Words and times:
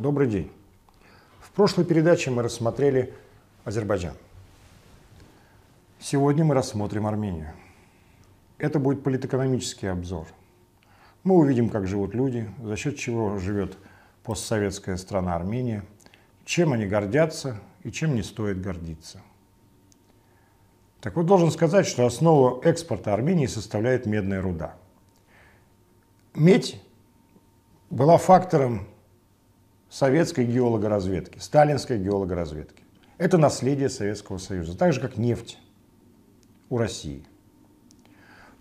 Добрый 0.00 0.28
день. 0.28 0.50
В 1.40 1.50
прошлой 1.50 1.84
передаче 1.84 2.30
мы 2.30 2.42
рассмотрели 2.42 3.12
Азербайджан. 3.64 4.14
Сегодня 5.98 6.42
мы 6.42 6.54
рассмотрим 6.54 7.06
Армению. 7.06 7.52
Это 8.56 8.78
будет 8.78 9.02
политэкономический 9.02 9.90
обзор. 9.90 10.26
Мы 11.22 11.34
увидим, 11.34 11.68
как 11.68 11.86
живут 11.86 12.14
люди, 12.14 12.48
за 12.62 12.76
счет 12.76 12.96
чего 12.96 13.38
живет 13.38 13.76
постсоветская 14.22 14.96
страна 14.96 15.36
Армения, 15.36 15.84
чем 16.46 16.72
они 16.72 16.86
гордятся 16.86 17.60
и 17.82 17.92
чем 17.92 18.14
не 18.14 18.22
стоит 18.22 18.58
гордиться. 18.58 19.20
Так 21.02 21.14
вот, 21.14 21.26
должен 21.26 21.50
сказать, 21.50 21.86
что 21.86 22.06
основу 22.06 22.62
экспорта 22.62 23.12
Армении 23.12 23.44
составляет 23.44 24.06
медная 24.06 24.40
руда. 24.40 24.76
Медь 26.32 26.80
была 27.90 28.16
фактором 28.16 28.86
советской 29.90 30.46
геологоразведки, 30.46 31.38
сталинской 31.38 31.98
геологоразведки. 31.98 32.84
Это 33.18 33.36
наследие 33.36 33.90
Советского 33.90 34.38
Союза, 34.38 34.78
так 34.78 34.94
же 34.94 35.00
как 35.00 35.18
нефть 35.18 35.58
у 36.70 36.78
России. 36.78 37.24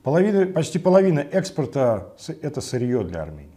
Половина, 0.04 0.48
почти 0.48 0.80
половина 0.80 1.20
экспорта– 1.20 2.14
это 2.42 2.60
сырье 2.60 3.04
для 3.04 3.22
Армении. 3.22 3.54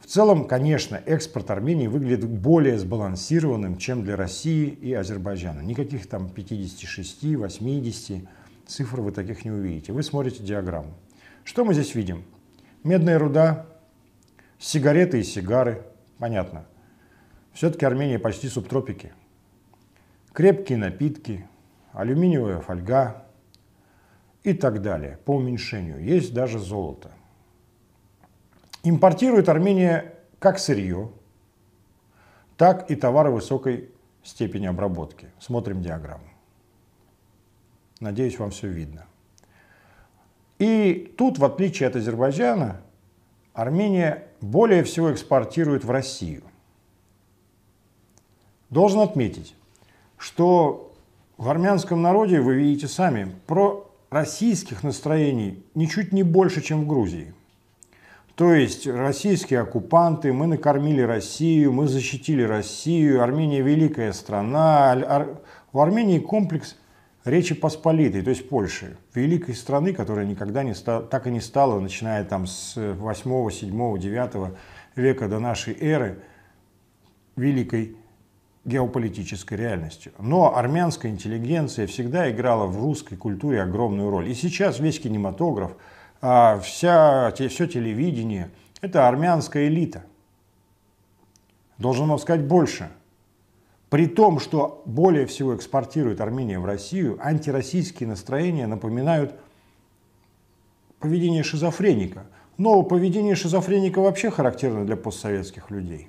В 0.00 0.06
целом, 0.06 0.46
конечно, 0.46 0.96
экспорт 0.96 1.50
Армении 1.50 1.86
выглядит 1.86 2.28
более 2.28 2.78
сбалансированным, 2.78 3.78
чем 3.78 4.02
для 4.02 4.16
России 4.16 4.68
и 4.68 4.92
Азербайджана. 4.92 5.60
Никаких 5.60 6.08
там 6.08 6.28
56, 6.28 7.36
80 7.36 8.28
цифр 8.66 9.00
вы 9.00 9.12
таких 9.12 9.44
не 9.44 9.50
увидите. 9.50 9.92
Вы 9.92 10.02
смотрите 10.02 10.42
диаграмму. 10.42 10.92
Что 11.42 11.64
мы 11.64 11.74
здесь 11.74 11.94
видим? 11.94 12.24
Медная 12.82 13.18
руда, 13.18 13.66
сигареты 14.58 15.20
и 15.20 15.22
сигары. 15.22 15.82
Понятно. 16.18 16.66
Все-таки 17.54 17.86
Армения 17.86 18.18
почти 18.18 18.48
субтропики. 18.48 19.12
Крепкие 20.32 20.76
напитки, 20.76 21.48
алюминиевая 21.92 22.60
фольга 22.60 23.24
и 24.42 24.52
так 24.52 24.82
далее 24.82 25.18
по 25.24 25.36
уменьшению. 25.36 26.02
Есть 26.02 26.34
даже 26.34 26.58
золото. 26.58 27.12
Импортирует 28.82 29.48
Армения 29.48 30.14
как 30.40 30.58
сырье, 30.58 31.12
так 32.56 32.90
и 32.90 32.96
товары 32.96 33.30
высокой 33.30 33.90
степени 34.24 34.66
обработки. 34.66 35.30
Смотрим 35.38 35.80
диаграмму. 35.80 36.28
Надеюсь, 38.00 38.38
вам 38.38 38.50
все 38.50 38.68
видно. 38.68 39.06
И 40.58 41.14
тут, 41.16 41.38
в 41.38 41.44
отличие 41.44 41.88
от 41.88 41.96
Азербайджана, 41.96 42.80
Армения 43.52 44.26
более 44.40 44.82
всего 44.82 45.12
экспортирует 45.12 45.84
в 45.84 45.90
Россию. 45.90 46.42
Должен 48.74 49.02
отметить, 49.02 49.54
что 50.18 50.92
в 51.36 51.48
армянском 51.48 52.02
народе, 52.02 52.40
вы 52.40 52.56
видите 52.56 52.88
сами, 52.88 53.32
про 53.46 53.88
российских 54.10 54.82
настроений 54.82 55.62
ничуть 55.76 56.10
не 56.10 56.24
больше, 56.24 56.60
чем 56.60 56.82
в 56.82 56.88
Грузии. 56.88 57.32
То 58.34 58.52
есть 58.52 58.88
российские 58.88 59.60
оккупанты, 59.60 60.32
мы 60.32 60.48
накормили 60.48 61.02
Россию, 61.02 61.72
мы 61.72 61.86
защитили 61.86 62.42
Россию, 62.42 63.22
Армения 63.22 63.62
великая 63.62 64.12
страна. 64.12 65.28
В 65.72 65.78
Армении 65.78 66.18
комплекс 66.18 66.74
Речи 67.24 67.54
Посполитой, 67.54 68.22
то 68.22 68.30
есть 68.30 68.48
Польши, 68.48 68.96
великой 69.14 69.54
страны, 69.54 69.92
которая 69.92 70.26
никогда 70.26 70.64
не 70.64 70.74
стала, 70.74 71.04
так 71.04 71.28
и 71.28 71.30
не 71.30 71.40
стала, 71.40 71.78
начиная 71.78 72.24
там 72.24 72.48
с 72.48 72.74
8, 72.76 73.50
7, 73.50 73.98
9 74.00 74.52
века 74.96 75.28
до 75.28 75.38
нашей 75.38 75.78
эры, 75.80 76.24
великой 77.36 77.96
геополитической 78.64 79.54
реальностью. 79.54 80.12
Но 80.18 80.56
армянская 80.56 81.10
интеллигенция 81.10 81.86
всегда 81.86 82.30
играла 82.30 82.66
в 82.66 82.80
русской 82.80 83.16
культуре 83.16 83.62
огромную 83.62 84.10
роль. 84.10 84.28
И 84.28 84.34
сейчас 84.34 84.78
весь 84.78 85.00
кинематограф, 85.00 85.72
а, 86.20 86.58
вся, 86.60 87.32
все 87.32 87.66
телевидение– 87.66 88.50
это 88.80 89.06
армянская 89.06 89.68
элита. 89.68 90.04
Должен 91.78 92.08
вам 92.08 92.18
сказать 92.18 92.46
больше– 92.46 92.90
при 93.94 94.08
том, 94.08 94.40
что 94.40 94.82
более 94.86 95.24
всего 95.24 95.54
экспортирует 95.54 96.20
Армения 96.20 96.58
в 96.58 96.64
Россию, 96.64 97.16
антироссийские 97.24 98.08
настроения 98.08 98.66
напоминают 98.66 99.36
поведение 100.98 101.44
шизофреника. 101.44 102.26
Но 102.58 102.82
поведение 102.82 103.36
шизофреника 103.36 104.00
вообще 104.00 104.32
характерно 104.32 104.84
для 104.84 104.96
постсоветских 104.96 105.70
людей. 105.70 106.08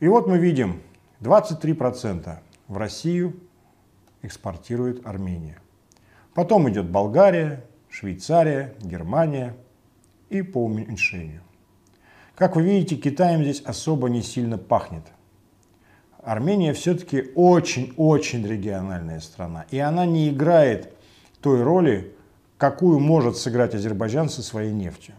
И 0.00 0.08
вот 0.08 0.26
мы 0.26 0.38
видим, 0.38 0.82
23% 1.22 2.38
в 2.68 2.76
Россию 2.76 3.40
экспортирует 4.22 5.06
Армения. 5.06 5.58
Потом 6.34 6.68
идет 6.70 6.90
Болгария, 6.90 7.64
Швейцария, 7.88 8.74
Германия 8.80 9.56
и 10.30 10.42
по 10.42 10.64
уменьшению. 10.64 11.42
Как 12.34 12.56
вы 12.56 12.62
видите, 12.62 12.96
Китаем 12.96 13.42
здесь 13.42 13.60
особо 13.62 14.08
не 14.08 14.22
сильно 14.22 14.58
пахнет– 14.58 15.04
Армения 16.22 16.72
все-таки 16.72 17.32
очень-очень 17.34 18.46
региональная 18.46 19.18
страна. 19.18 19.66
И 19.70 19.78
она 19.78 20.06
не 20.06 20.30
играет 20.30 20.94
той 21.40 21.62
роли, 21.62 22.14
какую 22.58 23.00
может 23.00 23.36
сыграть 23.36 23.74
Азербайджан 23.74 24.28
со 24.28 24.42
своей 24.42 24.72
нефтью. 24.72 25.16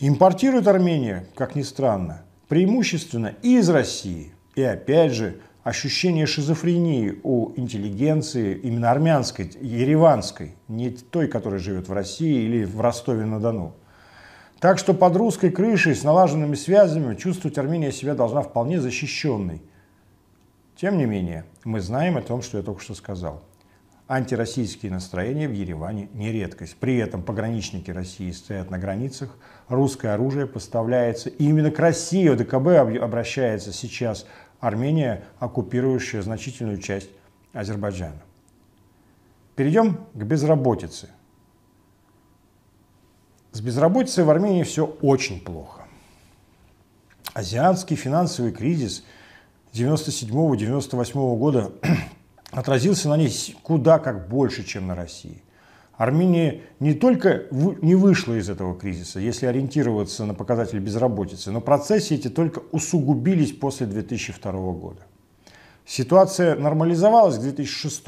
Импортирует 0.00 0.66
Армения, 0.66 1.26
как 1.34 1.56
ни 1.56 1.62
странно, 1.62 2.22
преимущественно 2.48 3.34
из 3.42 3.68
России. 3.68 4.32
И 4.54 4.62
опять 4.62 5.12
же, 5.12 5.40
ощущение 5.62 6.26
шизофрении 6.26 7.18
у 7.22 7.52
интеллигенции, 7.56 8.56
именно 8.56 8.90
армянской, 8.90 9.50
ереванской, 9.60 10.54
не 10.66 10.90
той, 10.90 11.28
которая 11.28 11.60
живет 11.60 11.88
в 11.88 11.92
России 11.92 12.44
или 12.44 12.64
в 12.64 12.80
Ростове-на-Дону. 12.80 13.74
Так 14.60 14.78
что 14.78 14.92
под 14.94 15.14
русской 15.16 15.50
крышей 15.50 15.94
с 15.94 16.02
налаженными 16.02 16.56
связями 16.56 17.14
чувствовать 17.14 17.58
Армения 17.58 17.92
себя 17.92 18.14
должна 18.14 18.42
вполне 18.42 18.80
защищенной. 18.80 19.62
Тем 20.74 20.98
не 20.98 21.04
менее, 21.04 21.44
мы 21.64 21.80
знаем 21.80 22.16
о 22.16 22.22
том, 22.22 22.42
что 22.42 22.58
я 22.58 22.64
только 22.64 22.82
что 22.82 22.94
сказал. 22.94 23.42
Антироссийские 24.08 24.90
настроения 24.90 25.46
в 25.46 25.52
Ереване 25.52 26.08
не 26.14 26.32
редкость. 26.32 26.76
При 26.76 26.96
этом 26.96 27.22
пограничники 27.22 27.90
России 27.90 28.30
стоят 28.30 28.70
на 28.70 28.78
границах, 28.78 29.36
русское 29.68 30.14
оружие 30.14 30.46
поставляется. 30.46 31.28
И 31.28 31.44
именно 31.44 31.70
к 31.70 31.78
России 31.78 32.26
ДКБ 32.30 32.98
обращается 33.02 33.70
сейчас 33.70 34.24
Армения, 34.60 35.24
оккупирующая 35.38 36.22
значительную 36.22 36.78
часть 36.78 37.10
Азербайджана. 37.52 38.22
Перейдем 39.56 39.98
к 40.14 40.22
безработице. 40.22 41.10
С 43.52 43.60
безработицей 43.60 44.24
в 44.24 44.30
Армении 44.30 44.62
все 44.62 44.86
очень 44.86 45.38
плохо. 45.38 45.82
Азиатский 47.34 47.96
финансовый 47.96 48.52
кризис 48.52 49.04
97-98 49.74 51.36
года 51.36 51.72
отразился 52.50 53.08
на 53.08 53.16
ней 53.16 53.30
куда 53.62 53.98
как 53.98 54.28
больше, 54.28 54.64
чем 54.64 54.86
на 54.86 54.94
России. 54.94 55.42
Армения 55.96 56.62
не 56.78 56.94
только 56.94 57.46
не 57.50 57.96
вышла 57.96 58.34
из 58.34 58.48
этого 58.48 58.78
кризиса, 58.78 59.18
если 59.18 59.46
ориентироваться 59.46 60.24
на 60.24 60.34
показатели 60.34 60.78
безработицы, 60.78 61.50
но 61.50 61.60
процессы 61.60 62.14
эти 62.14 62.28
только 62.28 62.60
усугубились 62.70 63.52
после 63.52 63.86
2002 63.86 64.52
года. 64.72 65.02
Ситуация 65.84 66.54
нормализовалась 66.54 67.38
к 67.38 67.40
2006, 67.40 68.04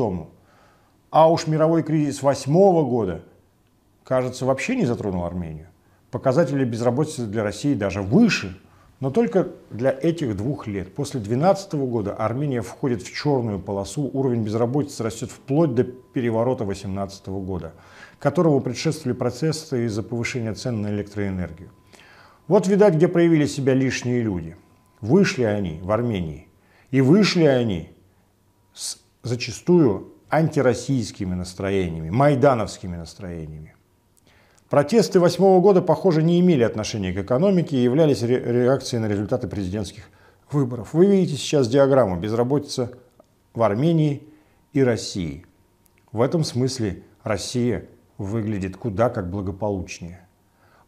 а 1.11 1.31
уж 1.31 1.47
мировой 1.47 1.83
кризис 1.83 2.21
2008 2.21 2.53
года 2.89 3.23
кажется, 4.05 4.45
вообще 4.45 4.75
не 4.75 4.87
затронул 4.87 5.25
Армению. 5.25 5.69
Показатели 6.11 6.65
безработицы 6.65 7.27
для 7.27 7.45
России 7.45 7.75
даже 7.75 8.03
выше, 8.03 8.61
но 9.01 9.11
только 9.11 9.49
для 9.71 9.91
этих 9.91 10.37
двух 10.37 10.67
лет. 10.67 10.95
После 10.95 11.21
2012 11.21 11.73
года 11.75 12.15
Армения 12.15 12.61
входит 12.61 13.03
в 13.03 13.13
черную 13.13 13.59
полосу, 13.59 14.11
уровень 14.13 14.43
безработицы 14.43 15.03
растет 15.03 15.31
вплоть 15.31 15.75
до 15.75 15.85
переворота 15.85 16.65
2018 16.65 17.29
года, 17.29 17.73
которому 18.19 18.61
предшествовали 18.61 19.17
процессы 19.17 19.87
из-за 19.87 20.03
повышения 20.03 20.53
цен 20.53 20.83
на 20.83 20.91
электроэнергию. 20.91 21.71
Вот, 22.47 22.67
видать, 22.67 22.95
где 22.95 23.09
проявили 23.09 23.47
себя 23.47 23.75
лишние 23.75 24.23
люди. 24.23 24.57
Вышли 25.01 25.45
они 25.45 25.81
в 25.83 25.91
Армении. 25.91 26.49
И 26.91 27.01
вышли 27.01 27.45
они 27.45 27.91
с 28.75 28.99
зачастую 29.23 30.13
антироссийскими 30.29 31.35
настроениями, 31.35 32.11
майдановскими 32.11 32.97
настроениями. 32.97 33.75
Протесты 34.71 35.19
восьмого 35.19 35.61
года, 35.61 35.83
похоже, 35.83 36.23
не 36.23 36.39
имели 36.39 36.63
отношения 36.63 37.13
к 37.13 37.19
экономике 37.19 37.77
и 37.77 37.83
являлись 37.83 38.23
реакцией 38.23 39.01
на 39.01 39.07
результаты 39.07 39.49
президентских 39.49 40.05
выборов. 40.53 40.95
Вы 40.95 41.07
видите 41.07 41.37
сейчас 41.37 41.69
диаграмму 41.69 42.17
безработица 42.17 42.93
в 43.53 43.65
Армении 43.65 44.23
и 44.73 44.85
России. 44.85 45.45
В 46.13 46.23
этом 46.23 46.45
смысле 46.45 47.03
Россия 47.25 47.87
выглядит 48.17 48.77
куда 48.77 49.11
как 49.11 49.29
благополучнее. 49.29 50.21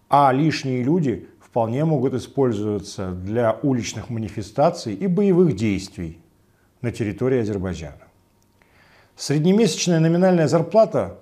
А 0.09 0.31
лишние 0.33 0.85
люди 0.85 1.27
вполне 1.41 1.85
могут 1.85 2.15
использоваться 2.15 3.11
для 3.11 3.59
уличных 3.65 4.11
манифестаций 4.11 4.95
и 4.95 5.09
боевых 5.09 5.57
действий 5.57 6.21
на 6.83 6.93
территории 6.93 7.41
Азербайджана. 7.41 8.07
Среднемесячная 9.17 9.99
номинальная 9.99 10.47
зарплата 10.47 11.19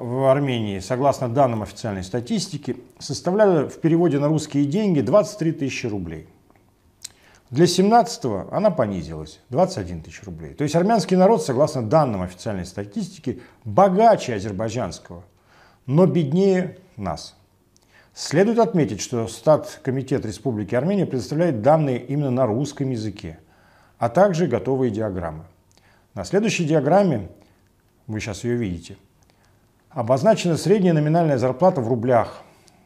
в 0.00 0.30
Армении, 0.30 0.78
согласно 0.78 1.28
данным 1.28 1.62
официальной 1.62 2.04
статистики, 2.04 2.76
составляла 2.98 3.68
в 3.68 3.80
переводе 3.80 4.18
на 4.18 4.28
русские 4.28 4.64
деньги 4.64 5.00
23 5.00 5.52
тысячи 5.52 5.86
рублей. 5.86 6.28
Для 7.50 7.64
17-го 7.64 8.48
она 8.50 8.70
понизилась, 8.70 9.40
21 9.48 10.02
тысяч 10.02 10.22
рублей. 10.24 10.54
То 10.54 10.64
есть 10.64 10.76
армянский 10.76 11.16
народ, 11.16 11.42
согласно 11.42 11.82
данным 11.82 12.22
официальной 12.22 12.66
статистики, 12.66 13.40
богаче 13.64 14.34
азербайджанского, 14.34 15.24
но 15.86 16.06
беднее 16.06 16.78
нас. 16.96 17.34
Следует 18.12 18.58
отметить, 18.58 19.00
что 19.00 19.28
Стат-комитет 19.28 20.26
Республики 20.26 20.74
Армения 20.74 21.06
предоставляет 21.06 21.62
данные 21.62 22.04
именно 22.04 22.30
на 22.30 22.46
русском 22.46 22.90
языке, 22.90 23.38
а 23.98 24.08
также 24.08 24.46
готовые 24.46 24.90
диаграммы. 24.90 25.44
На 26.14 26.24
следующей 26.24 26.64
диаграмме, 26.64 27.28
вы 28.06 28.20
сейчас 28.20 28.44
ее 28.44 28.56
видите, 28.56 28.96
обозначена 29.98 30.56
средняя 30.56 30.94
номинальная 30.94 31.38
зарплата 31.38 31.80
в 31.80 31.88
рублях, 31.88 32.42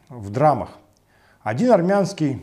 в 0.09 0.31
драмах. 0.31 0.79
Один 1.43 1.71
армянский 1.71 2.41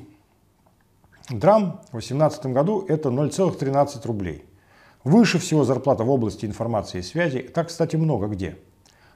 драм 1.29 1.81
в 1.89 1.99
2018 1.99 2.47
году 2.47 2.85
это 2.87 3.09
0,13 3.09 4.07
рублей. 4.07 4.45
Выше 5.03 5.41
всего 5.41 5.65
зарплата 5.65 6.05
в 6.05 6.11
области 6.11 6.47
информации 6.47 6.99
и 6.99 7.03
связи, 7.03 7.41
так, 7.41 7.67
кстати, 7.67 7.97
много 7.97 8.29
где. 8.29 8.59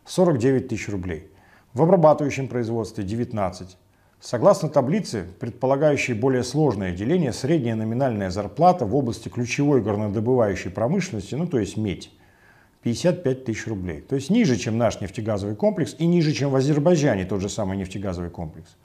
49 0.06 0.66
тысяч 0.66 0.88
рублей. 0.88 1.30
В 1.72 1.82
обрабатывающем 1.82 2.48
производстве 2.48 3.04
19. 3.04 3.76
Согласно 4.18 4.68
таблице, 4.68 5.24
предполагающей 5.38 6.14
более 6.14 6.42
сложное 6.42 6.90
деление, 6.90 7.32
средняя 7.32 7.76
номинальная 7.76 8.30
зарплата 8.30 8.86
в 8.86 8.96
области 8.96 9.28
ключевой 9.28 9.82
горнодобывающей 9.82 10.72
промышленности, 10.72 11.36
ну 11.36 11.46
то 11.46 11.60
есть 11.60 11.76
медь, 11.76 12.10
55 12.84 13.44
тысяч 13.46 13.66
рублей. 13.66 14.02
То 14.02 14.14
есть 14.14 14.28
ниже, 14.28 14.56
чем 14.56 14.76
наш 14.76 15.00
нефтегазовый 15.00 15.56
комплекс 15.56 15.96
и 15.98 16.06
ниже, 16.06 16.32
чем 16.32 16.50
в 16.50 16.56
Азербайджане 16.56 17.24
тот 17.24 17.40
же 17.40 17.48
самый 17.48 17.78
нефтегазовый 17.78 18.30
комплекс. 18.30 18.76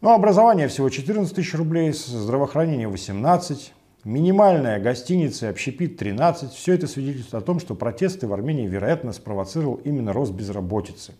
Ну, 0.00 0.10
образование 0.10 0.68
всего 0.68 0.88
14 0.88 1.34
тысяч 1.34 1.52
рублей, 1.54 1.92
здравоохранение 1.92 2.86
18, 2.86 3.72
минимальная 4.04 4.78
гостиница 4.78 5.46
и 5.46 5.48
общепит 5.48 5.96
13. 5.96 6.52
Все 6.52 6.74
это 6.74 6.86
свидетельствует 6.86 7.42
о 7.42 7.44
том, 7.44 7.58
что 7.58 7.74
протесты 7.74 8.28
в 8.28 8.32
Армении, 8.32 8.68
вероятно, 8.68 9.12
спровоцировал 9.12 9.80
именно 9.84 10.12
рост 10.12 10.32
безработицы. 10.32 11.14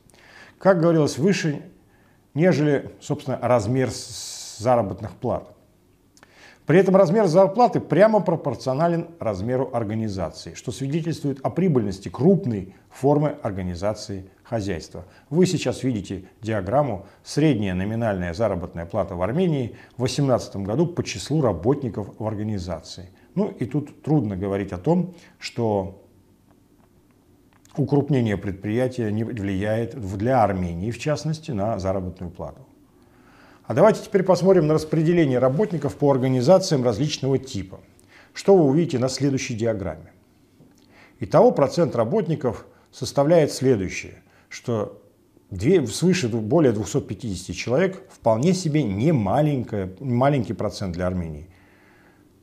Как 0.59 0.81
говорилось 0.81 1.19
выше, 1.19 1.63
нежели, 2.35 2.93
собственно, 3.01 3.41
размер 3.43 3.91
заработных 3.91 5.11
плат. 5.13 5.53
При 6.73 6.81
этом 6.81 6.97
размер 6.97 7.27
зарплаты 7.27 7.81
прямо 7.81 8.21
пропорционален 8.21 9.09
размеру 9.19 9.69
организации, 9.75 10.55
что 10.55 10.73
свидетельствует 10.73 11.39
о 11.43 11.51
прибыльности 11.51 12.09
крупной 12.09 12.75
формы 12.89 13.37
организации 13.43 14.31
хозяйства. 14.43 15.05
Вы 15.29 15.45
сейчас 15.45 15.83
видите 15.83 16.25
диаграмму 16.41 17.05
«Средняя 17.25 17.75
номинальная 17.75 18.33
заработная 18.33 18.87
плата 18.87 19.15
в 19.15 19.21
Армении 19.21 19.77
в 19.97 19.99
2018 19.99 20.57
году 20.65 20.87
по 20.87 21.05
числу 21.05 21.43
работников 21.43 22.09
в 22.19 22.27
организации». 22.27 23.11
Ну 23.35 23.51
и 23.51 23.67
тут 23.67 24.03
трудно 24.03 24.35
говорить 24.35 24.73
о 24.73 24.79
том, 24.79 25.15
что 25.39 26.03
укрупнение 27.77 28.39
предприятия 28.39 29.13
не 29.13 29.25
влияет 29.25 30.01
для 30.01 30.43
Армении, 30.43 30.91
в 30.91 30.99
частности, 30.99 31.51
на 31.51 31.79
заработную 31.79 32.31
плату. 32.31 32.67
А 33.73 33.75
давайте 33.75 34.03
теперь 34.05 34.23
посмотрим 34.23 34.67
на 34.67 34.75
распределение 34.75 35.39
работников 35.39 35.97
по 35.97 36.11
организациям 36.11 36.85
различного 36.85 37.39
типа. 37.39 37.81
Что 38.35 38.55
вы 38.55 38.65
увидите 38.65 38.99
на 38.99 39.09
следующей 39.09 39.55
диаграмме. 39.55 40.13
Итого 41.21 41.53
процент 41.53 41.97
работников 41.97 42.67
составляет 42.91 43.51
следующее, 43.51 44.23
что 44.51 45.01
свыше 45.91 46.29
более 46.29 46.73
250 46.73 47.57
человек 47.57 48.03
вполне 48.11 48.53
себе 48.53 48.83
не 48.83 49.11
маленький 49.11 50.53
процент 50.53 50.93
для 50.93 51.07
Армении. 51.07 51.49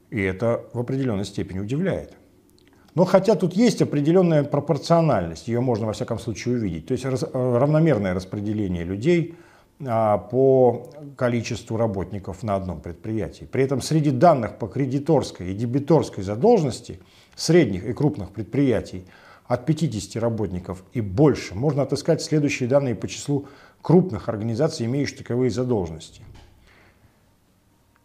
И 0.09 0.19
это 0.19 0.65
в 0.73 0.79
определенной 0.79 1.25
степени 1.25 1.59
удивляет. 1.59 2.17
Но 2.95 3.05
хотя 3.05 3.35
тут 3.35 3.53
есть 3.53 3.83
определенная 3.83 4.43
пропорциональность, 4.43 5.47
ее 5.47 5.61
можно 5.61 5.85
во 5.85 5.93
всяком 5.93 6.17
случае 6.17 6.55
увидеть. 6.55 6.87
То 6.87 6.93
есть 6.93 7.05
э, 7.05 7.09
равномерное 7.21 8.15
распределение 8.15 8.83
людей 8.83 9.35
по 9.79 10.89
количеству 11.15 11.77
работников 11.77 12.43
на 12.43 12.55
одном 12.55 12.81
предприятии. 12.81 13.45
При 13.45 13.63
этом 13.63 13.81
среди 13.81 14.11
данных 14.11 14.57
по 14.57 14.67
кредиторской 14.67 15.51
и 15.51 15.53
дебиторской 15.53 16.23
задолженности 16.23 16.99
средних 17.35 17.85
и 17.85 17.93
крупных 17.93 18.31
предприятий 18.31 19.05
от 19.47 19.65
50 19.65 20.21
работников 20.21 20.83
и 20.91 20.99
больше 20.99 21.55
можно 21.55 21.83
отыскать 21.83 22.21
следующие 22.21 22.67
данные 22.67 22.93
по 22.93 23.07
числу 23.07 23.47
крупных 23.81 24.27
организаций, 24.27 24.85
имеющих 24.85 25.19
таковые 25.19 25.49
задолженности. 25.49 26.23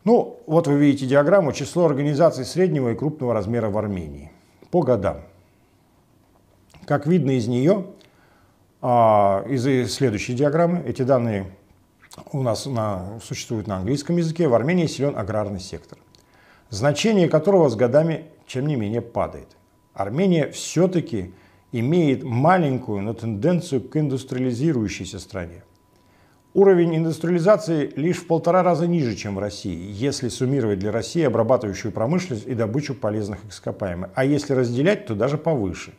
Ну, 0.04 0.40
вот 0.46 0.68
вы 0.68 0.78
видите 0.78 1.06
диаграмму 1.06 1.52
число 1.52 1.86
организаций 1.86 2.44
среднего 2.44 2.90
и 2.90 2.94
крупного 2.94 3.34
размера 3.34 3.68
в 3.68 3.76
Армении 3.76 4.30
по 4.70 4.82
годам. 4.82 5.22
Как 6.86 7.06
видно 7.06 7.32
из 7.32 7.48
нее, 7.48 7.86
а, 8.80 9.44
из 9.48 9.92
следующей 9.92 10.34
диаграммы, 10.34 10.82
эти 10.86 11.02
данные 11.02 11.46
у 12.32 12.42
нас 12.42 12.66
на, 12.66 13.18
существуют 13.22 13.66
на 13.66 13.76
английском 13.76 14.16
языке, 14.16 14.48
в 14.48 14.54
Армении 14.54 14.86
силен 14.86 15.16
аграрный 15.16 15.60
сектор, 15.60 15.98
значение 16.70 17.28
которого 17.28 17.68
с 17.68 17.76
годами, 17.76 18.26
тем 18.46 18.66
не 18.66 18.76
менее, 18.76 19.00
падает. 19.00 19.48
Армения 19.94 20.48
все-таки 20.50 21.32
имеет 21.72 22.22
маленькую, 22.22 23.02
но 23.02 23.14
тенденцию 23.14 23.80
к 23.88 23.96
индустриализирующейся 23.96 25.18
стране. 25.18 25.62
Уровень 26.52 26.96
индустриализации 26.96 27.92
лишь 27.96 28.18
в 28.18 28.28
полтора 28.28 28.62
раза 28.62 28.86
ниже, 28.86 29.16
чем 29.16 29.34
в 29.34 29.40
России, 29.40 29.90
если 29.90 30.28
суммировать 30.28 30.78
для 30.78 30.92
России 30.92 31.22
обрабатывающую 31.22 31.90
промышленность 31.90 32.46
и 32.46 32.54
добычу 32.54 32.94
полезных 32.94 33.40
ископаемых. 33.48 34.10
А 34.14 34.24
если 34.24 34.52
разделять, 34.52 35.06
то 35.06 35.16
даже 35.16 35.36
повыше. 35.36 35.94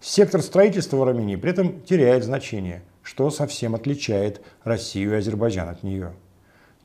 Сектор 0.00 0.42
строительства 0.42 0.96
в 0.96 1.02
Армении 1.02 1.36
при 1.36 1.52
этом 1.52 1.80
теряет 1.82 2.24
значение, 2.24 2.82
что 3.08 3.30
совсем 3.30 3.74
отличает 3.74 4.42
Россию 4.64 5.12
и 5.12 5.16
Азербайджан 5.16 5.70
от 5.70 5.82
нее. 5.82 6.12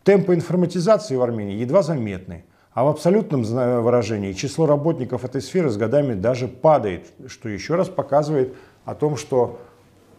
Темпы 0.06 0.34
информатизации 0.34 1.18
в 1.18 1.22
Армении 1.22 1.58
едва 1.58 1.84
заметны, 1.84 2.46
а 2.72 2.86
в 2.86 2.88
абсолютном 2.88 3.44
выражении 3.44 4.32
число 4.32 4.66
работников 4.66 5.26
этой 5.26 5.42
сферы 5.42 5.70
с 5.70 5.76
годами 5.76 6.14
даже 6.14 6.48
падает, 6.48 7.08
что 7.28 7.50
еще 7.50 7.76
раз 7.76 7.90
показывает 7.90 8.56
о 8.86 8.96
том, 8.96 9.18
что 9.18 9.60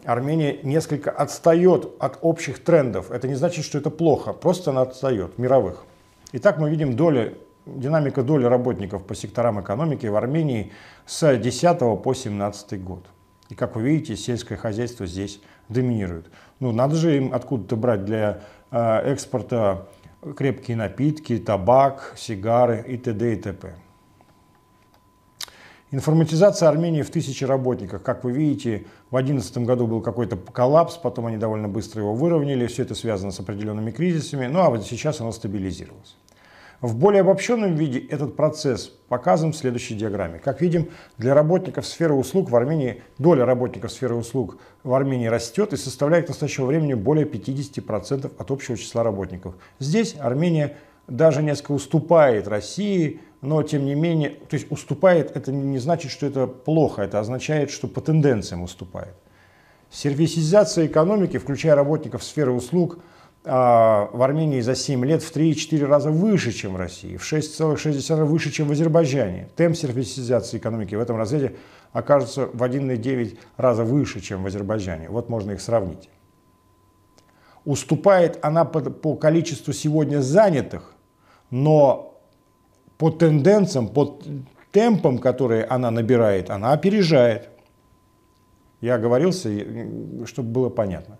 Армения 0.04 0.58
несколько 0.62 1.11
отстает 1.11 1.90
от 1.99 2.18
общих 2.20 2.62
трендов. 2.62 3.11
Это 3.11 3.26
не 3.26 3.34
значит, 3.34 3.64
что 3.64 3.78
это 3.78 3.88
плохо, 3.88 4.34
просто 4.34 4.73
она 4.73 4.82
отстает, 4.82 5.38
мировых. 5.38 5.87
Итак, 6.32 6.58
мы 6.58 6.68
видим 6.68 6.96
доли, 6.96 7.38
динамика 7.64 8.23
доли 8.23 8.44
работников 8.44 9.06
по 9.06 9.14
секторам 9.14 9.58
экономики 9.62 10.04
в 10.04 10.16
Армении 10.16 10.70
с 11.06 11.34
10 11.34 11.78
по 12.02 12.12
17 12.12 12.84
год. 12.84 13.06
И 13.49 13.54
как 13.54 13.76
вы 13.76 13.82
видите, 13.82 14.16
сельское 14.16 14.56
хозяйство 14.56 15.06
здесь 15.06 15.40
доминирует. 15.68 16.30
Ну, 16.61 16.73
надо 16.73 16.97
же 16.97 17.16
им 17.16 17.33
откуда-то 17.33 17.76
брать 17.76 18.04
для 18.04 18.40
э, 18.71 19.12
экспорта 19.12 19.88
крепкие 20.37 20.76
напитки, 20.76 21.38
табак, 21.38 22.14
сигары 22.16 22.85
и 22.87 22.97
т.д. 22.97 23.33
и 23.33 23.37
т.п. 23.37 23.75
Информатизация 25.90 26.68
Армении 26.68 27.02
в 27.02 27.11
тысячи 27.11 27.44
работников. 27.44 28.02
Как 28.02 28.25
вы 28.25 28.33
видите, 28.33 28.87
в 29.11 29.16
2011 29.16 29.59
году 29.59 29.87
был 29.87 30.00
какой-то 30.00 30.37
коллапс, 30.37 30.97
потом 30.97 31.26
они 31.26 31.37
довольно 31.37 31.68
быстро 31.68 32.02
его 32.02 32.14
выровняли. 32.14 32.66
Все 32.66 32.83
это 32.83 32.97
связано 32.97 33.30
с 33.30 33.38
определенными 33.38 33.92
кризисами. 33.92 34.47
Ну 34.47 34.61
а 34.61 34.71
вот 34.71 34.85
сейчас 34.85 35.21
оно 35.21 35.30
стабилизировалось. 35.30 36.16
В 36.84 36.96
более 36.96 37.22
обобщенном 37.22 37.76
виде 37.76 37.98
этот 37.98 38.36
процесс 38.36 38.92
показан 39.08 39.52
в 39.52 39.56
следующей 39.56 39.94
диаграмме. 39.94 40.38
Как 40.38 40.60
видим, 40.60 40.90
для 41.16 41.32
работников 41.32 41.86
сферы 41.86 42.12
услуг 42.12 42.50
в 42.50 42.56
Армении, 42.56 43.02
доля 43.16 43.46
работников 43.46 43.90
сферы 43.90 44.14
услуг 44.16 44.58
в 44.82 44.92
Армении 44.92 45.26
растет 45.26 45.72
и 45.72 45.78
составляет 45.78 46.26
к 46.26 46.28
настоящему 46.28 46.66
времени 46.66 46.92
более 46.92 47.24
50% 47.24 48.30
от 48.36 48.50
общего 48.50 48.76
числа 48.76 49.02
работников. 49.02 49.54
Здесь 49.78 50.14
Армения 50.20 50.76
даже 51.08 51.42
несколько 51.42 51.72
уступает 51.72 52.48
России, 52.48 53.22
но 53.40 53.62
тем 53.62 53.86
не 53.86 53.94
менее, 53.94 54.34
то 54.46 54.52
есть 54.52 54.70
уступает, 54.70 55.34
это 55.34 55.52
не 55.52 55.78
значит, 55.78 56.10
что 56.10 56.26
это 56.26 56.46
плохо, 56.46 57.00
это 57.00 57.18
означает, 57.18 57.70
что 57.70 57.88
по 57.88 58.02
тенденциям 58.02 58.62
уступает. 58.62 59.14
Сервисизация 59.90 60.84
экономики, 60.84 61.38
включая 61.38 61.76
работников 61.76 62.22
сферы 62.22 62.50
услуг, 62.50 62.98
в 63.44 64.22
Армении 64.22 64.60
за 64.62 64.74
7 64.74 65.04
лет 65.04 65.22
в 65.22 65.36
3-4 65.36 65.84
раза 65.84 66.10
выше, 66.10 66.50
чем 66.50 66.72
в 66.72 66.76
России, 66.76 67.18
в 67.18 67.30
6,6 67.30 67.94
раза 67.94 68.24
выше, 68.24 68.50
чем 68.50 68.68
в 68.68 68.72
Азербайджане. 68.72 69.48
Темп 69.54 69.76
сервисизации 69.76 70.56
экономики 70.56 70.94
в 70.94 71.00
этом 71.00 71.18
разрезе 71.18 71.54
окажется 71.92 72.46
в 72.46 72.62
1,9 72.62 73.38
раза 73.58 73.84
выше, 73.84 74.20
чем 74.20 74.42
в 74.42 74.46
Азербайджане. 74.46 75.10
Вот 75.10 75.28
можно 75.28 75.52
их 75.52 75.60
сравнить. 75.60 76.08
уступает 77.66 78.38
она 78.42 78.64
по, 78.64 78.80
по 78.80 79.14
количеству 79.14 79.74
сегодня 79.74 80.20
занятых, 80.20 80.94
но 81.50 82.18
по 82.96 83.10
тенденциям, 83.10 83.88
по 83.88 84.20
темпам, 84.72 85.18
которые 85.18 85.64
она 85.64 85.90
набирает, 85.90 86.48
она 86.48 86.72
опережает. 86.72 87.50
Я 88.80 88.94
оговорился, 88.94 89.50
чтобы 90.26 90.48
было 90.48 90.70
понятно. 90.70 91.18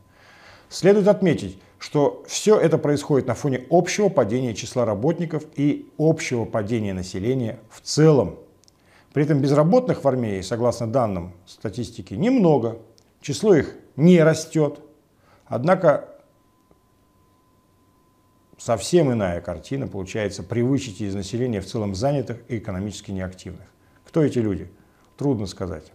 Следует 0.71 1.07
отметить, 1.09 1.59
что 1.85 2.25
все 2.27 2.59
это 2.59 2.79
происходит 2.79 3.27
на 3.27 3.35
фоне 3.35 3.67
общего 3.69 4.09
падения 4.09 4.55
числа 4.55 4.87
работников 4.87 5.45
и 5.55 5.93
общего 5.99 6.47
падения 6.47 6.95
населения 6.95 7.59
в 7.69 7.83
целом. 7.83 8.39
При 9.13 9.25
этом 9.25 9.43
безработных 9.43 10.03
в 10.03 10.09
Армении, 10.09 10.41
согласно 10.41 10.87
данным 10.87 11.35
статистики, 11.45 12.15
немного. 12.15 12.79
Число 13.21 13.55
их 13.55 13.77
не 13.97 14.23
растет. 14.23 14.81
Однако 15.45 16.09
совсем 18.57 19.13
иная 19.13 19.43
картина 19.43 19.87
получается 19.87 20.43
при 20.43 20.63
вычете 20.63 21.05
из 21.05 21.15
населения 21.15 21.61
в 21.61 21.67
целом 21.67 21.95
занятых 21.95 22.39
и 22.49 22.57
экономически 22.57 23.11
неактивных. 23.11 23.67
Кто 24.07 24.23
эти 24.23 24.39
люди? 24.39 24.73
Трудно 25.19 25.47
сказать. 25.47 25.93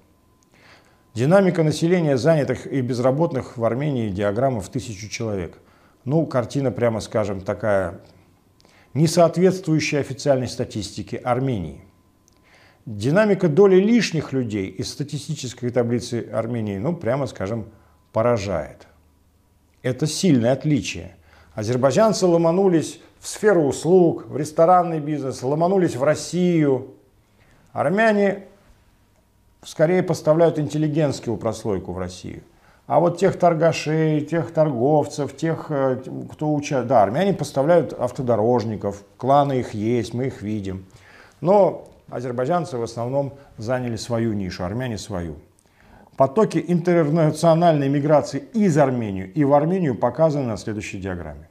Динамика 1.16 1.64
населения 1.64 2.16
занятых 2.16 2.68
и 2.68 2.80
безработных 2.82 3.58
в 3.58 3.66
Армении 3.66 4.10
диаграмма 4.10 4.62
в 4.62 4.70
тысячу 4.70 5.10
человек. 5.10 5.58
Ну, 6.06 6.26
картина, 6.26 6.72
прямо 6.72 7.02
скажем, 7.02 7.42
такая, 7.42 8.00
не 8.94 9.08
соответствующая 9.08 10.00
официальной 10.00 10.48
статистике 10.48 11.18
Армении. 11.18 11.82
Динамика 12.86 13.50
доли 13.50 13.76
лишних 13.76 14.34
людей 14.34 14.68
из 14.68 14.90
статистической 14.90 15.70
таблицы 15.70 16.30
Армении, 16.32 16.78
ну, 16.78 16.96
прямо 16.96 17.28
скажем, 17.28 17.70
поражает. 18.14 18.88
Это 19.84 20.08
сильное 20.08 20.54
отличие. 20.54 21.16
Азербайджанцы 21.54 22.26
ломанулись 22.26 23.00
в 23.20 23.28
сферу 23.28 23.64
услуг, 23.64 24.26
в 24.28 24.38
ресторанный 24.38 25.00
бизнес, 25.00 25.44
ломанулись 25.44 25.96
в 25.96 26.04
Россию. 26.04 26.96
Армяне 27.74 28.46
скорее 29.64 30.02
поставляют 30.02 30.58
интеллигентскую 30.58 31.38
прослойку 31.38 31.92
в 31.92 32.00
Россию. 32.00 32.42
А 32.90 33.00
вот 33.00 33.20
тех 33.20 33.38
торгашей, 33.38 34.22
тех 34.22 34.52
торговцев, 34.52 35.38
тех, 35.38 35.68
э, 35.70 36.02
кто 36.32 36.52
учат, 36.52 36.88
да, 36.88 37.04
армяне 37.04 37.36
поставляют 37.36 37.94
автодорожников, 37.94 39.04
кланы 39.16 39.60
их 39.60 39.76
есть, 39.76 40.16
мы 40.16 40.26
их 40.26 40.42
видим. 40.42 40.88
Но 41.40 41.88
азербайджанцы 42.10 42.80
в 42.80 42.82
основном 42.82 43.34
заняли 43.60 43.96
свою 43.96 44.34
нишу, 44.34 44.64
армяне 44.64 44.98
свою. 44.98 45.36
Потоки 46.18 46.66
интернациональной 46.68 47.90
миграции 47.90 48.40
из 48.54 48.76
Армении 48.76 49.26
и 49.36 49.44
в 49.44 49.54
Армению 49.54 49.94
показаны 49.94 50.48
на 50.48 50.58
следующей 50.58 51.00
диаграмме. 51.00 51.48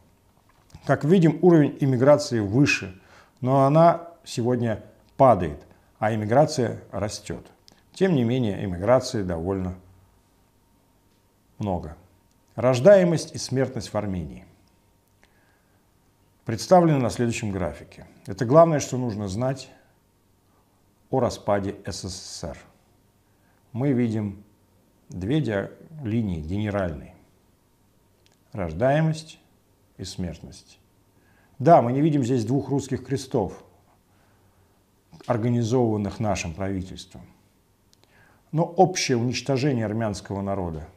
Как 0.86 1.04
видим, 1.04 1.38
уровень 1.40 1.78
иммиграции 1.78 2.40
выше, 2.40 3.00
но 3.40 3.64
она 3.64 4.08
сегодня 4.24 4.80
падает, 5.16 5.60
а 6.00 6.12
иммиграция 6.12 6.80
растет. 6.90 7.46
Тем 7.94 8.16
не 8.16 8.24
менее, 8.24 8.64
иммиграции 8.64 9.22
довольно 9.22 9.76
много. 11.58 11.96
Рождаемость 12.54 13.34
и 13.34 13.38
смертность 13.38 13.92
в 13.92 13.96
Армении 13.96 14.44
представлены 16.44 16.98
на 16.98 17.10
следующем 17.10 17.50
графике. 17.50 18.06
Это 18.26 18.44
главное, 18.44 18.80
что 18.80 18.96
нужно 18.96 19.28
знать 19.28 19.70
о 21.10 21.20
распаде 21.20 21.76
СССР. 21.86 22.56
Мы 23.72 23.92
видим 23.92 24.42
две 25.08 25.70
линии 26.02 26.40
генеральные. 26.40 27.14
Рождаемость 28.52 29.38
и 29.98 30.04
смертность. 30.04 30.78
Да, 31.58 31.82
мы 31.82 31.92
не 31.92 32.00
видим 32.00 32.24
здесь 32.24 32.44
двух 32.44 32.70
русских 32.70 33.04
крестов, 33.04 33.62
организованных 35.26 36.18
нашим 36.18 36.54
правительством– 36.54 37.22
но 38.52 38.64
общее 38.64 39.16
уничтожение 39.16 39.84
армянского 39.84 40.40
народа 40.40 40.88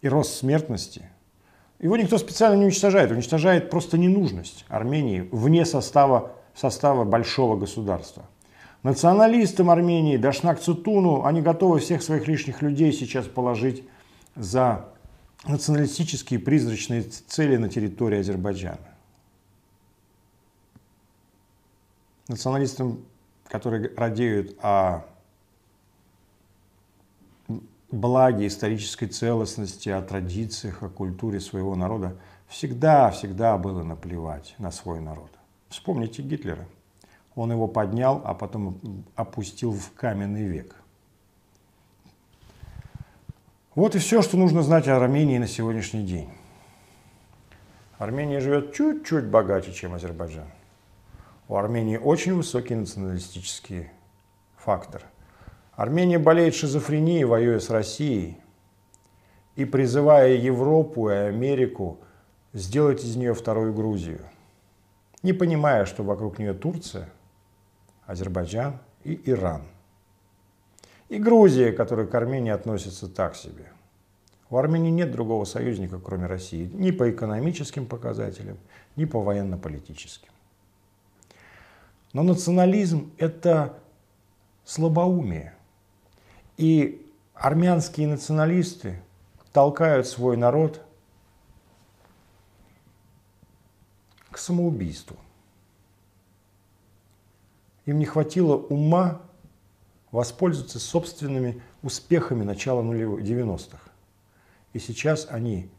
и 0.00 0.08
рост 0.08 0.34
смертности, 0.36 1.08
его 1.78 1.96
никто 1.96 2.18
специально 2.18 2.56
не 2.56 2.64
уничтожает, 2.64 3.10
уничтожает 3.10 3.70
просто 3.70 3.98
ненужность 3.98 4.64
Армении 4.68 5.28
вне 5.30 5.64
состава, 5.64 6.32
состава 6.54 7.04
большого 7.04 7.56
государства. 7.56 8.24
Националистам 8.82 9.70
Армении, 9.70 10.16
Дашнак 10.16 10.60
Цутуну, 10.60 11.24
они 11.24 11.42
готовы 11.42 11.80
всех 11.80 12.02
своих 12.02 12.26
лишних 12.26 12.62
людей 12.62 12.92
сейчас 12.92 13.26
положить 13.26 13.84
за 14.34 14.88
националистические 15.46 16.40
призрачные 16.40 17.02
цели 17.02 17.56
на 17.56 17.68
территории 17.68 18.20
Азербайджана. 18.20 18.78
Националистам, 22.28 23.04
которые 23.48 23.90
радеют 23.96 24.56
о 24.62 25.04
благе 27.90 28.46
исторической 28.46 29.06
целостности, 29.06 29.88
о 29.88 30.02
традициях, 30.02 30.82
о 30.82 30.88
культуре 30.88 31.40
своего 31.40 31.74
народа, 31.74 32.16
всегда-всегда 32.48 33.56
было 33.58 33.82
наплевать 33.82 34.54
на 34.58 34.70
свой 34.70 35.00
народ. 35.00 35.30
Вспомните 35.68 36.22
Гитлера. 36.22 36.66
Он 37.34 37.52
его 37.52 37.68
поднял, 37.68 38.20
а 38.24 38.34
потом 38.34 39.04
опустил 39.14 39.72
в 39.72 39.92
каменный 39.92 40.44
век. 40.44 40.74
Вот 43.74 43.94
и 43.94 43.98
все, 43.98 44.22
что 44.22 44.36
нужно 44.36 44.62
знать 44.62 44.88
о 44.88 44.96
Армении 44.96 45.38
на 45.38 45.46
сегодняшний 45.46 46.04
день. 46.04 46.28
Армения 47.98 48.40
живет 48.40 48.74
чуть-чуть 48.74 49.26
богаче, 49.26 49.72
чем 49.72 49.94
Азербайджан. 49.94 50.48
У 51.48 51.54
Армении 51.54 51.96
очень 51.96 52.34
высокий 52.34 52.74
националистический 52.74 53.90
фактор– 54.56 55.04
Армения 55.78 56.18
болеет 56.18 56.56
шизофренией, 56.56 57.22
воюя 57.22 57.60
с 57.60 57.70
Россией 57.70 58.36
и 59.54 59.64
призывая 59.64 60.34
Европу 60.34 61.08
и 61.08 61.12
Америку 61.12 62.00
сделать 62.52 63.04
из 63.04 63.14
нее 63.14 63.32
вторую 63.32 63.72
Грузию, 63.72 64.22
не 65.22 65.32
понимая, 65.32 65.84
что 65.84 66.02
вокруг 66.02 66.40
нее 66.40 66.52
Турция, 66.52 67.08
Азербайджан 68.06 68.80
и 69.04 69.20
Иран. 69.30 69.68
И 71.10 71.18
Грузия, 71.18 71.70
которая 71.70 72.08
к 72.08 72.14
Армении 72.16 72.50
относится 72.50 73.08
так 73.08 73.36
себе. 73.36 73.70
У 74.50 74.56
Армении 74.56 74.90
нет 74.90 75.12
другого 75.12 75.44
союзника, 75.44 76.00
кроме 76.00 76.26
России, 76.26 76.68
ни 76.74 76.90
по 76.90 77.08
экономическим 77.08 77.86
показателям, 77.86 78.58
ни 78.96 79.04
по 79.04 79.20
военно-политическим. 79.20 80.30
Но 82.12 82.24
национализм– 82.24 83.12
это 83.18 83.78
слабоумие. 84.64 85.54
И 86.58 87.08
армянские 87.34 88.08
националисты 88.08 89.00
толкают 89.52 90.08
свой 90.08 90.36
народ 90.36 90.82
к 94.30 94.36
самоубийству. 94.36 95.16
Им 97.86 98.00
не 98.00 98.06
хватило 98.06 98.56
ума 98.56 99.22
воспользоваться 100.10 100.80
собственными 100.80 101.62
успехами 101.82 102.42
начала 102.42 102.82
90-х. 102.82 103.78
И 104.72 104.80
сейчас 104.80 105.28
они 105.30 105.70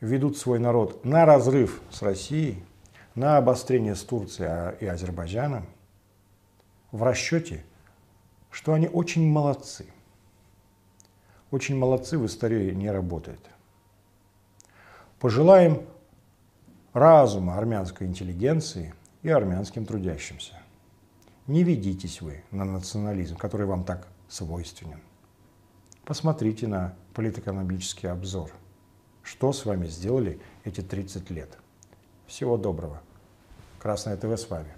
ведут 0.00 0.38
свой 0.38 0.58
народ 0.58 1.04
на 1.04 1.26
разрыв 1.26 1.82
с 1.90 2.00
Россией, 2.00 2.64
на 3.14 3.36
обострение 3.36 3.94
с 3.94 4.02
Турцией 4.02 4.76
и 4.80 4.86
Азербайджаном 4.86 5.66
в 6.92 7.02
расчете, 7.02 7.62
что 8.50 8.72
они 8.72 8.88
очень 8.88 9.28
молодцы 9.28 9.86
очень 11.54 11.76
молодцы, 11.76 12.18
в 12.18 12.26
истории 12.26 12.72
не 12.72 12.90
работает. 12.90 13.38
Пожелаем 15.20 15.86
разума 16.92 17.56
армянской 17.56 18.08
интеллигенции 18.08 18.92
и 19.22 19.28
армянским 19.30 19.86
трудящимся. 19.86 20.54
Не 21.46 21.62
ведитесь 21.62 22.20
вы 22.20 22.42
на 22.50 22.64
национализм, 22.64 23.36
который 23.36 23.66
вам 23.66 23.84
так 23.84 24.08
свойственен. 24.28 25.00
Посмотрите 26.04 26.66
на 26.66 26.94
политэкономический 27.14 28.10
обзор. 28.10 28.50
Что 29.22 29.52
с 29.52 29.64
вами 29.64 29.86
сделали 29.86 30.40
эти 30.64 30.80
30 30.80 31.30
лет? 31.30 31.56
Всего 32.26 32.56
доброго. 32.56 33.00
Красное 33.78 34.16
ТВ 34.16 34.38
с 34.38 34.50
вами. 34.50 34.74